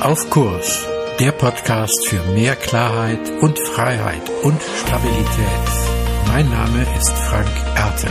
Auf 0.00 0.30
Kurs, 0.30 0.86
der 1.18 1.32
Podcast 1.32 2.08
für 2.08 2.22
mehr 2.32 2.56
Klarheit 2.56 3.20
und 3.42 3.58
Freiheit 3.58 4.30
und 4.42 4.58
Stabilität. 4.62 5.68
Mein 6.26 6.48
Name 6.48 6.86
ist 6.96 7.10
Frank 7.10 7.50
Ertel. 7.76 8.10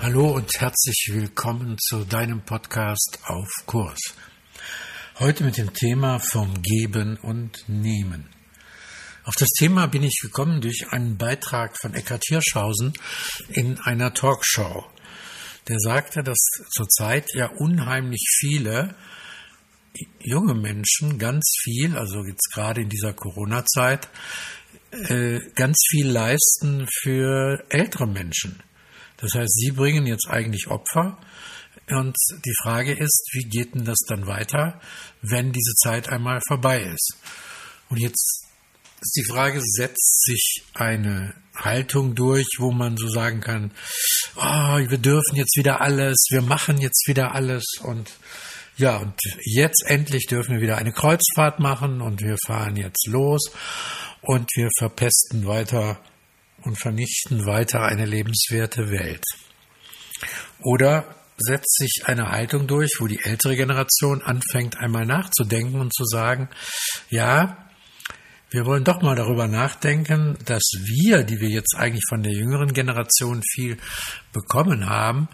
Hallo 0.00 0.30
und 0.30 0.48
herzlich 0.60 1.10
willkommen 1.10 1.76
zu 1.80 2.04
deinem 2.04 2.42
Podcast 2.42 3.18
Auf 3.26 3.50
Kurs. 3.66 3.98
Heute 5.18 5.42
mit 5.42 5.58
dem 5.58 5.74
Thema 5.74 6.20
vom 6.20 6.62
Geben 6.62 7.16
und 7.16 7.68
Nehmen. 7.68 8.28
Auf 9.24 9.34
das 9.40 9.48
Thema 9.58 9.88
bin 9.88 10.04
ich 10.04 10.20
gekommen 10.22 10.60
durch 10.60 10.86
einen 10.90 11.18
Beitrag 11.18 11.76
von 11.80 11.94
Eckhard 11.94 12.22
Hirschhausen 12.28 12.92
in 13.48 13.80
einer 13.80 14.14
Talkshow 14.14 14.84
der 15.68 15.78
sagte, 15.78 16.22
dass 16.22 16.38
zurzeit 16.70 17.26
ja 17.34 17.50
unheimlich 17.58 18.24
viele 18.38 18.94
junge 20.20 20.54
Menschen 20.54 21.18
ganz 21.18 21.44
viel, 21.62 21.96
also 21.96 22.24
jetzt 22.24 22.50
gerade 22.52 22.82
in 22.82 22.88
dieser 22.88 23.12
Corona-Zeit, 23.12 24.08
äh, 24.90 25.40
ganz 25.54 25.78
viel 25.90 26.08
leisten 26.08 26.86
für 27.02 27.64
ältere 27.68 28.06
Menschen. 28.06 28.62
Das 29.18 29.34
heißt, 29.34 29.52
sie 29.52 29.72
bringen 29.72 30.06
jetzt 30.06 30.28
eigentlich 30.28 30.68
Opfer. 30.68 31.18
Und 31.88 32.16
die 32.44 32.54
Frage 32.62 32.92
ist, 32.92 33.28
wie 33.32 33.48
geht 33.48 33.74
denn 33.74 33.84
das 33.84 33.98
dann 34.08 34.26
weiter, 34.26 34.80
wenn 35.20 35.52
diese 35.52 35.74
Zeit 35.74 36.08
einmal 36.08 36.40
vorbei 36.46 36.82
ist? 36.82 37.16
Und 37.88 37.98
jetzt 37.98 38.41
ist 39.02 39.16
die 39.16 39.30
Frage, 39.30 39.60
setzt 39.60 40.22
sich 40.24 40.62
eine 40.74 41.34
Haltung 41.54 42.14
durch, 42.14 42.46
wo 42.58 42.72
man 42.72 42.96
so 42.96 43.08
sagen 43.08 43.40
kann, 43.40 43.72
oh, 44.36 44.78
wir 44.78 44.98
dürfen 44.98 45.36
jetzt 45.36 45.56
wieder 45.56 45.80
alles, 45.80 46.26
wir 46.30 46.42
machen 46.42 46.78
jetzt 46.78 47.06
wieder 47.06 47.34
alles 47.34 47.64
und 47.82 48.10
ja, 48.76 48.96
und 48.96 49.14
jetzt 49.44 49.84
endlich 49.86 50.26
dürfen 50.26 50.54
wir 50.54 50.62
wieder 50.62 50.78
eine 50.78 50.92
Kreuzfahrt 50.92 51.60
machen 51.60 52.00
und 52.00 52.22
wir 52.22 52.36
fahren 52.46 52.76
jetzt 52.76 53.06
los 53.06 53.50
und 54.22 54.48
wir 54.54 54.68
verpesten 54.78 55.46
weiter 55.46 56.00
und 56.62 56.78
vernichten 56.78 57.44
weiter 57.44 57.82
eine 57.82 58.06
lebenswerte 58.06 58.90
Welt. 58.90 59.24
Oder 60.60 61.14
setzt 61.36 61.76
sich 61.76 62.04
eine 62.06 62.30
Haltung 62.30 62.66
durch, 62.66 62.96
wo 62.98 63.06
die 63.06 63.22
ältere 63.22 63.56
Generation 63.56 64.22
anfängt 64.22 64.78
einmal 64.78 65.04
nachzudenken 65.04 65.80
und 65.80 65.92
zu 65.92 66.04
sagen, 66.04 66.48
ja, 67.10 67.71
wir 68.52 68.66
wollen 68.66 68.84
doch 68.84 69.00
mal 69.02 69.16
darüber 69.16 69.48
nachdenken, 69.48 70.36
dass 70.44 70.62
wir, 70.84 71.24
die 71.24 71.40
wir 71.40 71.48
jetzt 71.48 71.74
eigentlich 71.76 72.04
von 72.08 72.22
der 72.22 72.32
jüngeren 72.32 72.72
Generation 72.72 73.42
viel 73.42 73.78
bekommen 74.32 74.88
haben, 74.88 75.28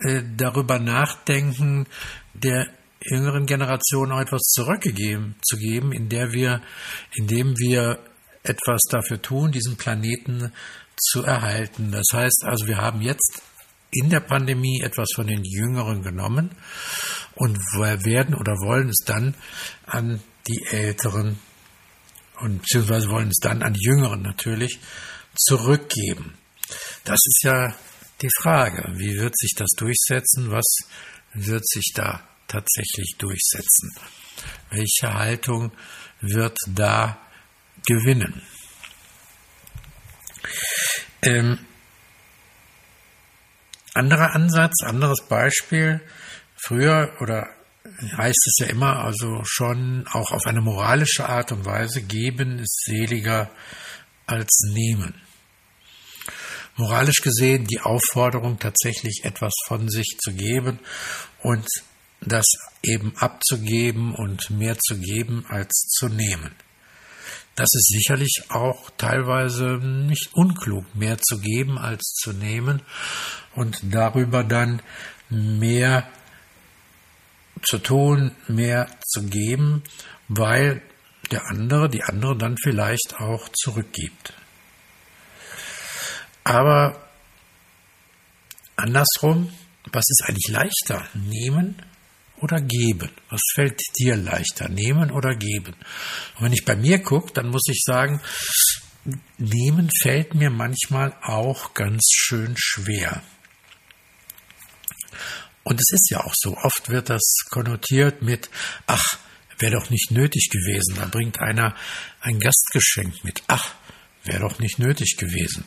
äh, 0.00 0.22
darüber 0.36 0.78
nachdenken, 0.78 1.86
der 2.34 2.68
jüngeren 3.04 3.46
Generation 3.46 4.12
auch 4.12 4.20
etwas 4.20 4.42
zurückgegeben 4.42 5.36
zu 5.42 5.56
geben, 5.56 5.92
in 5.92 6.08
der 6.08 6.32
wir, 6.32 6.60
indem 7.14 7.58
wir 7.58 7.98
etwas 8.42 8.82
dafür 8.90 9.20
tun, 9.20 9.52
diesen 9.52 9.76
Planeten 9.76 10.52
zu 10.96 11.22
erhalten. 11.22 11.90
Das 11.90 12.06
heißt 12.12 12.44
also, 12.44 12.66
wir 12.66 12.78
haben 12.78 13.00
jetzt 13.00 13.42
in 13.90 14.10
der 14.10 14.20
Pandemie 14.20 14.80
etwas 14.82 15.08
von 15.14 15.26
den 15.26 15.44
Jüngeren 15.44 16.02
genommen 16.02 16.50
und 17.34 17.58
werden 17.76 18.34
oder 18.34 18.52
wollen 18.52 18.88
es 18.88 19.04
dann 19.04 19.34
an 19.86 20.20
die 20.48 20.64
Älteren 20.70 21.38
und 22.42 22.62
beziehungsweise 22.62 23.08
wollen 23.08 23.28
es 23.28 23.38
dann 23.40 23.62
an 23.62 23.74
die 23.74 23.86
Jüngeren 23.86 24.22
natürlich 24.22 24.80
zurückgeben. 25.36 26.34
Das 27.04 27.18
ist 27.24 27.42
ja 27.42 27.74
die 28.20 28.30
Frage, 28.40 28.92
wie 28.96 29.16
wird 29.18 29.36
sich 29.38 29.54
das 29.56 29.70
durchsetzen? 29.76 30.50
Was 30.50 30.64
wird 31.34 31.66
sich 31.66 31.92
da 31.94 32.22
tatsächlich 32.48 33.14
durchsetzen? 33.18 33.90
Welche 34.70 35.14
Haltung 35.14 35.72
wird 36.20 36.56
da 36.68 37.18
gewinnen? 37.86 38.42
Ähm, 41.22 41.58
anderer 43.94 44.34
Ansatz, 44.34 44.82
anderes 44.84 45.26
Beispiel. 45.28 46.00
Früher 46.56 47.16
oder 47.20 47.48
heißt 48.16 48.46
es 48.46 48.58
ja 48.58 48.66
immer, 48.66 49.04
also 49.04 49.42
schon 49.44 50.06
auch 50.12 50.32
auf 50.32 50.46
eine 50.46 50.60
moralische 50.60 51.28
Art 51.28 51.52
und 51.52 51.64
Weise, 51.64 52.02
geben 52.02 52.58
ist 52.58 52.84
seliger 52.84 53.50
als 54.26 54.50
nehmen. 54.72 55.14
Moralisch 56.76 57.20
gesehen 57.22 57.66
die 57.66 57.80
Aufforderung, 57.80 58.58
tatsächlich 58.58 59.22
etwas 59.24 59.52
von 59.66 59.88
sich 59.88 60.16
zu 60.18 60.32
geben 60.32 60.78
und 61.42 61.66
das 62.20 62.46
eben 62.82 63.16
abzugeben 63.18 64.14
und 64.14 64.50
mehr 64.50 64.78
zu 64.78 64.98
geben 64.98 65.44
als 65.48 65.88
zu 65.88 66.08
nehmen. 66.08 66.52
Das 67.54 67.68
ist 67.74 67.88
sicherlich 67.88 68.44
auch 68.48 68.90
teilweise 68.96 69.76
nicht 69.76 70.30
unklug, 70.32 70.94
mehr 70.94 71.18
zu 71.18 71.38
geben 71.38 71.76
als 71.76 72.14
zu 72.14 72.32
nehmen 72.32 72.80
und 73.54 73.78
darüber 73.82 74.42
dann 74.42 74.80
mehr 75.28 76.08
zu 77.62 77.78
tun, 77.78 78.32
mehr 78.48 78.88
zu 79.06 79.24
geben, 79.24 79.82
weil 80.28 80.82
der 81.30 81.46
andere, 81.46 81.88
die 81.88 82.02
andere 82.02 82.36
dann 82.36 82.56
vielleicht 82.58 83.16
auch 83.18 83.48
zurückgibt. 83.50 84.34
Aber 86.44 87.08
andersrum, 88.76 89.52
was 89.92 90.04
ist 90.08 90.24
eigentlich 90.26 90.48
leichter? 90.48 91.06
Nehmen 91.14 91.80
oder 92.36 92.60
geben? 92.60 93.10
Was 93.30 93.40
fällt 93.54 93.80
dir 93.98 94.16
leichter? 94.16 94.68
Nehmen 94.68 95.10
oder 95.10 95.34
geben? 95.34 95.74
Und 96.36 96.44
wenn 96.44 96.52
ich 96.52 96.64
bei 96.64 96.76
mir 96.76 97.02
gucke, 97.02 97.32
dann 97.32 97.48
muss 97.48 97.66
ich 97.68 97.80
sagen, 97.84 98.20
nehmen 99.38 99.88
fällt 100.02 100.34
mir 100.34 100.50
manchmal 100.50 101.14
auch 101.22 101.74
ganz 101.74 102.10
schön 102.14 102.54
schwer. 102.56 103.22
Und 105.64 105.80
es 105.80 105.92
ist 105.92 106.10
ja 106.10 106.24
auch 106.24 106.34
so, 106.34 106.56
oft 106.56 106.88
wird 106.88 107.08
das 107.10 107.22
konnotiert 107.50 108.22
mit, 108.22 108.50
ach, 108.86 109.18
wäre 109.58 109.72
doch 109.72 109.90
nicht 109.90 110.10
nötig 110.10 110.50
gewesen. 110.50 110.96
Da 110.96 111.06
bringt 111.06 111.38
einer 111.40 111.76
ein 112.20 112.38
Gastgeschenk 112.40 113.24
mit. 113.24 113.42
Ach, 113.46 113.74
wäre 114.24 114.40
doch 114.40 114.58
nicht 114.58 114.78
nötig 114.78 115.16
gewesen. 115.16 115.64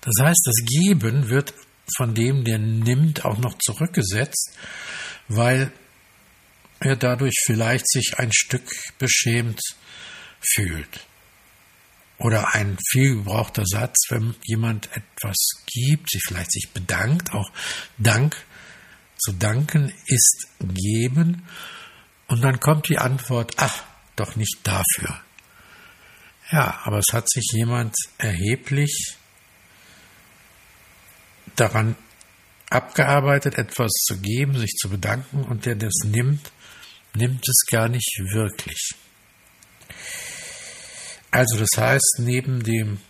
Das 0.00 0.14
heißt, 0.20 0.42
das 0.44 0.64
Geben 0.64 1.28
wird 1.28 1.52
von 1.96 2.14
dem, 2.14 2.44
der 2.44 2.58
nimmt, 2.58 3.24
auch 3.24 3.38
noch 3.38 3.58
zurückgesetzt, 3.58 4.52
weil 5.26 5.72
er 6.80 6.96
dadurch 6.96 7.34
vielleicht 7.44 7.90
sich 7.90 8.18
ein 8.18 8.32
Stück 8.32 8.70
beschämt 8.98 9.60
fühlt. 10.40 11.06
Oder 12.18 12.54
ein 12.54 12.78
viel 12.90 13.16
gebrauchter 13.16 13.64
Satz, 13.64 13.96
wenn 14.08 14.34
jemand 14.44 14.88
etwas 14.92 15.36
gibt, 15.66 16.10
sich 16.10 16.22
vielleicht 16.26 16.52
sich 16.52 16.70
bedankt, 16.72 17.32
auch 17.32 17.50
Dank 17.96 18.36
zu 19.18 19.32
danken 19.32 19.92
ist 20.06 20.48
geben. 20.60 21.46
Und 22.26 22.42
dann 22.42 22.60
kommt 22.60 22.88
die 22.88 22.98
Antwort, 22.98 23.54
ach, 23.56 23.82
doch 24.16 24.36
nicht 24.36 24.58
dafür. 24.64 25.20
Ja, 26.50 26.80
aber 26.84 26.98
es 26.98 27.12
hat 27.12 27.30
sich 27.30 27.44
jemand 27.52 27.94
erheblich 28.18 29.16
daran 31.56 31.96
abgearbeitet, 32.70 33.56
etwas 33.56 33.90
zu 34.06 34.18
geben, 34.18 34.58
sich 34.58 34.74
zu 34.76 34.88
bedanken 34.88 35.44
und 35.44 35.66
der 35.66 35.74
das 35.74 35.94
nimmt, 36.04 36.52
nimmt 37.14 37.46
es 37.48 37.64
gar 37.70 37.88
nicht 37.88 38.18
wirklich. 38.32 38.94
Also 41.30 41.58
das 41.58 41.70
heißt, 41.76 42.16
neben 42.20 42.62
dem 42.62 43.00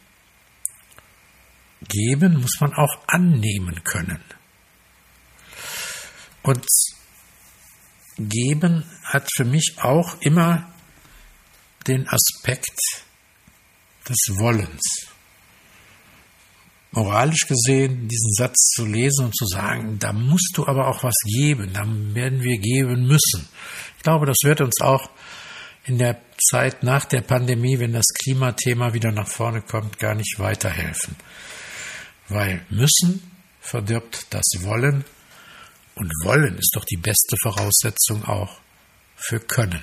Geben 1.87 2.41
muss 2.41 2.61
man 2.61 2.75
auch 2.75 3.07
annehmen 3.07 3.83
können. 3.85 4.21
Und 6.43 6.65
geben 8.19 8.85
hat 9.05 9.29
für 9.35 9.45
mich 9.45 9.77
auch 9.79 10.21
immer 10.21 10.73
den 11.87 12.09
Aspekt 12.09 12.79
des 14.09 14.19
Wollens. 14.39 15.09
Moralisch 16.91 17.47
gesehen, 17.47 18.09
diesen 18.09 18.33
Satz 18.33 18.71
zu 18.75 18.87
lesen 18.87 19.27
und 19.27 19.37
zu 19.37 19.47
sagen, 19.47 19.99
da 19.99 20.13
musst 20.13 20.53
du 20.57 20.67
aber 20.67 20.89
auch 20.89 21.03
was 21.03 21.15
geben, 21.25 21.73
da 21.75 21.85
werden 22.15 22.43
wir 22.43 22.59
geben 22.59 23.07
müssen. 23.07 23.49
Ich 23.97 24.03
glaube, 24.03 24.27
das 24.27 24.39
wird 24.43 24.61
uns 24.61 24.81
auch 24.81 25.11
in 25.85 25.99
der 25.99 26.21
Zeit 26.51 26.83
nach 26.83 27.05
der 27.05 27.21
Pandemie, 27.21 27.79
wenn 27.79 27.93
das 27.93 28.07
Klimathema 28.07 28.95
wieder 28.95 29.13
nach 29.13 29.29
vorne 29.29 29.63
kommt, 29.63 29.99
gar 29.99 30.15
nicht 30.15 30.39
weiterhelfen. 30.39 31.17
Weil 32.29 32.65
müssen 32.71 33.31
verdirbt 33.61 34.27
das 34.31 34.45
Wollen 34.61 35.05
und 35.99 36.13
wollen 36.25 36.57
ist 36.59 36.75
doch 36.75 36.85
die 36.85 36.97
beste 36.97 37.37
Voraussetzung 37.43 38.25
auch 38.25 38.61
für 39.17 39.41
können. 39.41 39.83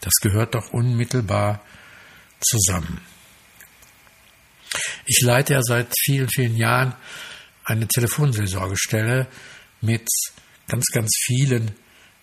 Das 0.00 0.14
gehört 0.20 0.54
doch 0.54 0.72
unmittelbar 0.72 1.60
zusammen. 2.40 3.00
Ich 5.06 5.20
leite 5.22 5.54
ja 5.54 5.62
seit 5.62 5.92
vielen, 6.04 6.28
vielen 6.28 6.56
Jahren 6.56 6.94
eine 7.64 7.88
Telefonseelsorgestelle 7.88 9.26
mit 9.80 10.06
ganz, 10.68 10.86
ganz 10.92 11.10
vielen 11.24 11.74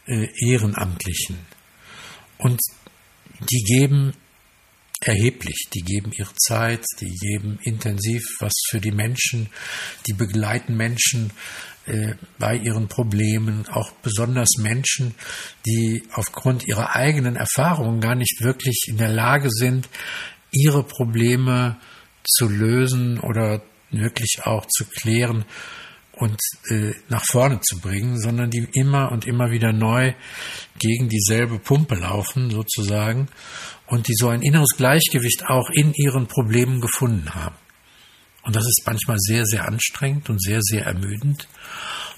äh, 0.07 0.27
Ehrenamtlichen. 0.47 1.37
Und 2.37 2.61
die 3.49 3.63
geben 3.63 4.13
erheblich, 5.01 5.67
die 5.73 5.81
geben 5.81 6.11
ihre 6.13 6.33
Zeit, 6.35 6.83
die 6.99 7.13
geben 7.19 7.59
intensiv 7.63 8.23
was 8.39 8.53
für 8.69 8.79
die 8.79 8.91
Menschen, 8.91 9.49
die 10.07 10.13
begleiten 10.13 10.75
Menschen 10.77 11.31
bei 12.39 12.55
ihren 12.55 12.87
Problemen, 12.87 13.67
auch 13.67 13.91
besonders 14.01 14.57
Menschen, 14.57 15.13
die 15.65 16.03
aufgrund 16.13 16.67
ihrer 16.67 16.95
eigenen 16.95 17.35
Erfahrungen 17.35 18.01
gar 18.01 18.15
nicht 18.15 18.41
wirklich 18.41 18.85
in 18.87 18.97
der 18.97 19.09
Lage 19.09 19.49
sind, 19.51 19.87
ihre 20.51 20.83
Probleme 20.83 21.77
zu 22.27 22.47
lösen 22.47 23.19
oder 23.19 23.61
wirklich 23.91 24.39
auch 24.43 24.65
zu 24.65 24.85
klären 24.85 25.45
und 26.13 26.39
äh, 26.69 26.93
nach 27.09 27.23
vorne 27.25 27.59
zu 27.61 27.79
bringen, 27.79 28.19
sondern 28.19 28.49
die 28.49 28.67
immer 28.73 29.11
und 29.11 29.25
immer 29.25 29.51
wieder 29.51 29.73
neu 29.73 30.13
gegen 30.79 31.09
dieselbe 31.09 31.59
Pumpe 31.59 31.95
laufen, 31.95 32.49
sozusagen, 32.49 33.27
und 33.87 34.07
die 34.07 34.15
so 34.15 34.29
ein 34.29 34.41
inneres 34.41 34.77
Gleichgewicht 34.77 35.45
auch 35.47 35.69
in 35.69 35.93
ihren 35.93 36.27
Problemen 36.27 36.81
gefunden 36.81 37.35
haben. 37.35 37.55
Und 38.45 38.55
das 38.55 38.65
ist 38.65 38.83
manchmal 38.85 39.17
sehr, 39.19 39.45
sehr 39.45 39.65
anstrengend 39.65 40.29
und 40.29 40.41
sehr, 40.41 40.59
sehr 40.61 40.85
ermüdend 40.85 41.47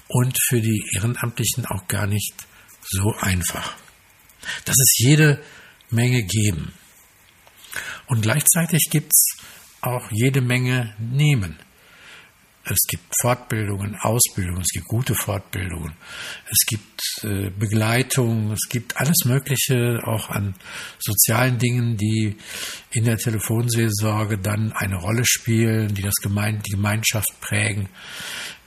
und 0.08 0.38
für 0.46 0.60
die 0.60 0.84
Ehrenamtlichen 0.94 1.66
auch 1.66 1.88
gar 1.88 2.06
nicht 2.06 2.34
so 2.82 3.14
einfach. 3.20 3.74
Das 4.64 4.76
ist 4.78 4.98
jede 4.98 5.42
Menge 5.90 6.22
geben. 6.22 6.72
Und 8.06 8.22
gleichzeitig 8.22 8.88
gibt's 8.90 9.38
auch 9.80 10.10
jede 10.10 10.40
Menge 10.40 10.94
nehmen. 10.98 11.58
Es 12.70 12.86
gibt 12.88 13.04
Fortbildungen, 13.20 13.96
Ausbildungen, 14.00 14.60
es 14.60 14.72
gibt 14.72 14.86
gute 14.86 15.14
Fortbildungen, 15.14 15.94
es 16.50 16.66
gibt 16.66 17.00
äh, 17.22 17.50
Begleitung, 17.50 18.52
es 18.52 18.68
gibt 18.68 18.96
alles 18.96 19.24
Mögliche 19.24 20.00
auch 20.04 20.28
an 20.28 20.54
sozialen 20.98 21.58
Dingen, 21.58 21.96
die 21.96 22.36
in 22.90 23.04
der 23.04 23.16
Telefonseelsorge 23.16 24.38
dann 24.38 24.72
eine 24.72 24.96
Rolle 24.96 25.24
spielen, 25.24 25.94
die 25.94 26.02
das 26.02 26.16
Gemeinde, 26.16 26.62
die 26.66 26.72
Gemeinschaft 26.72 27.40
prägen, 27.40 27.88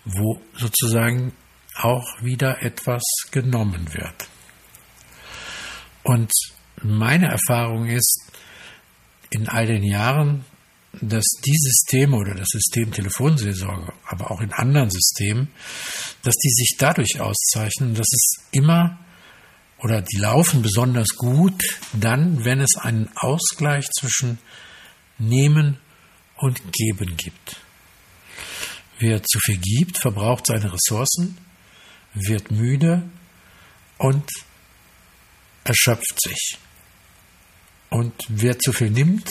wo 0.05 0.41
sozusagen 0.55 1.33
auch 1.75 2.21
wieder 2.21 2.61
etwas 2.63 3.03
genommen 3.31 3.93
wird. 3.93 4.27
Und 6.03 6.31
meine 6.81 7.27
Erfahrung 7.27 7.87
ist, 7.87 8.31
in 9.29 9.47
all 9.47 9.65
den 9.65 9.83
Jahren 9.83 10.45
dass 10.93 11.25
die 11.45 11.57
Systeme 11.57 12.17
oder 12.17 12.35
das 12.35 12.49
System 12.49 12.91
Telefonseelsorge, 12.91 13.93
aber 14.07 14.31
auch 14.31 14.41
in 14.41 14.51
anderen 14.51 14.89
Systemen, 14.89 15.49
dass 16.23 16.35
die 16.35 16.49
sich 16.49 16.75
dadurch 16.77 17.19
auszeichnen, 17.19 17.93
dass 17.93 18.07
es 18.11 18.33
immer 18.51 18.99
oder 19.77 20.01
die 20.01 20.17
laufen 20.17 20.61
besonders 20.61 21.15
gut 21.15 21.63
dann, 21.93 22.43
wenn 22.45 22.59
es 22.59 22.75
einen 22.77 23.09
Ausgleich 23.15 23.89
zwischen 23.89 24.37
Nehmen 25.17 25.79
und 26.37 26.61
Geben 26.71 27.17
gibt. 27.17 27.57
Wer 28.99 29.23
zu 29.23 29.39
viel 29.39 29.57
gibt, 29.57 29.97
verbraucht 29.97 30.45
seine 30.45 30.71
Ressourcen, 30.71 31.37
wird 32.13 32.51
müde 32.51 33.09
und 33.97 34.23
erschöpft 35.63 36.21
sich. 36.21 36.57
Und 37.89 38.13
wer 38.27 38.59
zu 38.59 38.73
viel 38.73 38.91
nimmt, 38.91 39.29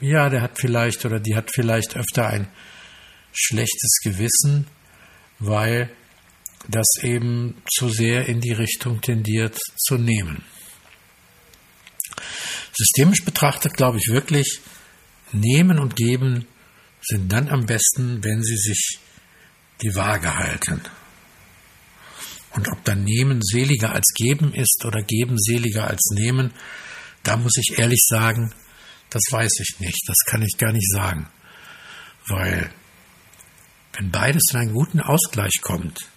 ja, 0.00 0.28
der 0.28 0.42
hat 0.42 0.58
vielleicht 0.58 1.04
oder 1.04 1.20
die 1.20 1.36
hat 1.36 1.50
vielleicht 1.54 1.96
öfter 1.96 2.28
ein 2.28 2.48
schlechtes 3.32 4.00
Gewissen, 4.02 4.66
weil 5.38 5.90
das 6.68 6.86
eben 7.02 7.54
zu 7.70 7.88
sehr 7.88 8.26
in 8.26 8.40
die 8.40 8.52
Richtung 8.52 9.00
tendiert 9.00 9.58
zu 9.76 9.96
nehmen. 9.96 10.44
Systemisch 12.76 13.24
betrachtet 13.24 13.74
glaube 13.74 13.98
ich 13.98 14.12
wirklich, 14.12 14.60
nehmen 15.32 15.78
und 15.78 15.96
geben 15.96 16.46
sind 17.00 17.32
dann 17.32 17.48
am 17.48 17.66
besten, 17.66 18.22
wenn 18.24 18.42
sie 18.42 18.56
sich 18.56 18.98
die 19.82 19.94
Waage 19.94 20.34
halten. 20.34 20.80
Und 22.54 22.68
ob 22.68 22.84
dann 22.84 23.04
Nehmen 23.04 23.40
seliger 23.42 23.92
als 23.92 24.06
Geben 24.14 24.52
ist 24.52 24.84
oder 24.84 25.02
Geben 25.02 25.38
seliger 25.38 25.86
als 25.86 26.10
Nehmen, 26.14 26.52
da 27.22 27.36
muss 27.36 27.56
ich 27.56 27.78
ehrlich 27.78 28.04
sagen, 28.08 28.52
das 29.10 29.22
weiß 29.30 29.60
ich 29.60 29.80
nicht, 29.80 30.02
das 30.06 30.18
kann 30.26 30.42
ich 30.42 30.56
gar 30.58 30.72
nicht 30.72 30.90
sagen. 30.90 31.28
Weil 32.26 32.70
wenn 33.94 34.10
beides 34.10 34.42
in 34.52 34.60
einen 34.60 34.74
guten 34.74 35.00
Ausgleich 35.00 35.60
kommt, 35.62 36.08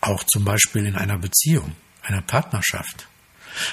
auch 0.00 0.22
zum 0.24 0.44
Beispiel 0.44 0.86
in 0.86 0.96
einer 0.96 1.18
Beziehung, 1.18 1.74
einer 2.02 2.22
Partnerschaft, 2.22 3.08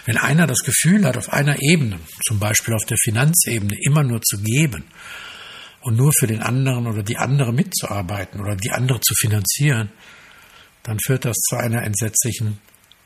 wenn 0.05 0.17
einer 0.17 0.47
das 0.47 0.59
Gefühl 0.59 1.05
hat, 1.05 1.17
auf 1.17 1.31
einer 1.31 1.61
Ebene, 1.61 1.99
zum 2.25 2.39
Beispiel 2.39 2.73
auf 2.73 2.85
der 2.85 2.97
Finanzebene, 2.97 3.77
immer 3.81 4.03
nur 4.03 4.21
zu 4.21 4.41
geben 4.41 4.85
und 5.81 5.95
nur 5.95 6.11
für 6.17 6.27
den 6.27 6.41
anderen 6.41 6.87
oder 6.87 7.03
die 7.03 7.17
andere 7.17 7.53
mitzuarbeiten 7.53 8.41
oder 8.41 8.55
die 8.55 8.71
andere 8.71 8.99
zu 9.01 9.13
finanzieren, 9.13 9.91
dann 10.83 10.97
führt 10.99 11.25
das 11.25 11.35
zu 11.37 11.55
einer 11.57 11.83
entsetzlichen, 11.83 12.59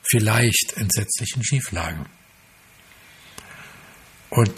vielleicht 0.04 0.78
entsetzlichen 0.78 1.44
Schieflage. 1.44 2.06
Und 4.30 4.58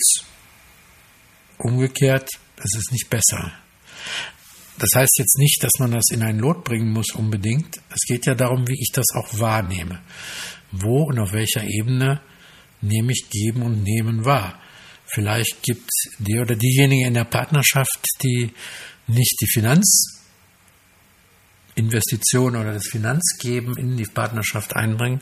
umgekehrt, 1.57 2.29
es 2.57 2.77
ist 2.77 2.91
nicht 2.91 3.09
besser. 3.09 3.53
Das 4.77 4.89
heißt 4.95 5.17
jetzt 5.19 5.37
nicht, 5.37 5.63
dass 5.63 5.73
man 5.79 5.91
das 5.91 6.05
in 6.11 6.23
ein 6.23 6.39
Lot 6.39 6.63
bringen 6.63 6.91
muss 6.91 7.11
unbedingt. 7.13 7.79
Es 7.89 8.01
geht 8.07 8.25
ja 8.25 8.33
darum, 8.33 8.67
wie 8.67 8.79
ich 8.79 8.89
das 8.91 9.05
auch 9.13 9.39
wahrnehme. 9.39 10.01
Wo 10.71 11.03
und 11.03 11.19
auf 11.19 11.33
welcher 11.33 11.63
Ebene 11.63 12.21
nehme 12.81 13.11
ich 13.11 13.29
Geben 13.29 13.61
und 13.61 13.83
Nehmen 13.83 14.25
wahr. 14.25 14.59
Vielleicht 15.05 15.61
gibt 15.61 15.89
der 16.19 16.41
oder 16.41 16.55
diejenige 16.55 17.05
in 17.05 17.13
der 17.13 17.25
Partnerschaft, 17.25 17.99
die 18.23 18.51
nicht 19.07 19.35
die 19.41 19.51
Finanzinvestition 21.75 22.55
oder 22.55 22.73
das 22.73 22.87
Finanzgeben 22.87 23.77
in 23.77 23.97
die 23.97 24.05
Partnerschaft 24.05 24.75
einbringen, 24.75 25.21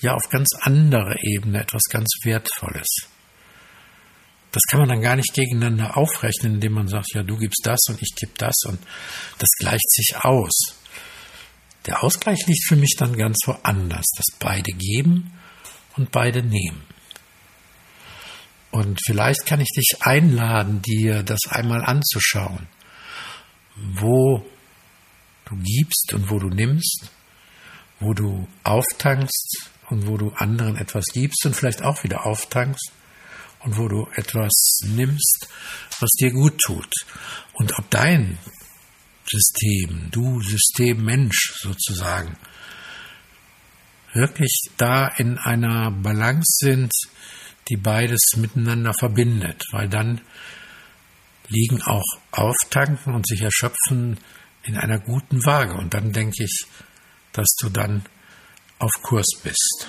ja 0.00 0.14
auf 0.14 0.30
ganz 0.30 0.48
andere 0.60 1.16
Ebene 1.20 1.60
etwas 1.60 1.82
ganz 1.90 2.08
Wertvolles 2.22 3.08
das 4.52 4.62
kann 4.70 4.80
man 4.80 4.88
dann 4.88 5.02
gar 5.02 5.16
nicht 5.16 5.34
gegeneinander 5.34 5.96
aufrechnen, 5.96 6.54
indem 6.54 6.72
man 6.72 6.88
sagt, 6.88 7.12
ja, 7.14 7.22
du 7.22 7.36
gibst 7.36 7.60
das 7.64 7.80
und 7.88 8.00
ich 8.00 8.14
gebe 8.14 8.32
das 8.38 8.54
und 8.66 8.78
das 9.38 9.48
gleicht 9.58 9.90
sich 9.90 10.16
aus. 10.16 10.74
Der 11.86 12.02
Ausgleich 12.02 12.46
liegt 12.46 12.66
für 12.66 12.76
mich 12.76 12.96
dann 12.98 13.16
ganz 13.16 13.38
woanders, 13.46 14.06
dass 14.16 14.38
beide 14.38 14.72
geben 14.72 15.32
und 15.96 16.10
beide 16.10 16.42
nehmen. 16.42 16.82
Und 18.70 19.00
vielleicht 19.04 19.46
kann 19.46 19.60
ich 19.60 19.70
dich 19.74 19.96
einladen, 20.00 20.82
dir 20.82 21.22
das 21.22 21.40
einmal 21.48 21.84
anzuschauen, 21.84 22.68
wo 23.76 24.44
du 25.46 25.56
gibst 25.56 26.12
und 26.12 26.30
wo 26.30 26.38
du 26.38 26.48
nimmst, 26.48 27.10
wo 28.00 28.12
du 28.12 28.46
auftankst 28.64 29.70
und 29.88 30.06
wo 30.06 30.16
du 30.16 30.30
anderen 30.30 30.76
etwas 30.76 31.06
gibst 31.06 31.44
und 31.46 31.56
vielleicht 31.56 31.82
auch 31.82 32.04
wieder 32.04 32.26
auftankst 32.26 32.92
und 33.68 33.76
wo 33.76 33.88
du 33.88 34.08
etwas 34.14 34.80
nimmst, 34.84 35.48
was 36.00 36.10
dir 36.18 36.32
gut 36.32 36.58
tut. 36.58 36.90
Und 37.52 37.78
ob 37.78 37.90
dein 37.90 38.38
System, 39.30 40.08
du 40.10 40.40
Systemmensch 40.40 41.52
sozusagen, 41.60 42.36
wirklich 44.14 44.70
da 44.78 45.08
in 45.08 45.36
einer 45.36 45.90
Balance 45.90 46.64
sind, 46.64 46.90
die 47.68 47.76
beides 47.76 48.20
miteinander 48.36 48.94
verbindet, 48.94 49.62
weil 49.72 49.88
dann 49.88 50.22
liegen 51.48 51.82
auch 51.82 52.06
Auftanken 52.30 53.14
und 53.14 53.26
sich 53.26 53.42
erschöpfen 53.42 54.18
in 54.62 54.78
einer 54.78 54.98
guten 54.98 55.44
Waage. 55.44 55.74
Und 55.74 55.92
dann 55.92 56.12
denke 56.12 56.44
ich, 56.44 56.66
dass 57.32 57.48
du 57.60 57.68
dann 57.68 58.06
auf 58.78 58.92
Kurs 59.02 59.26
bist. 59.42 59.88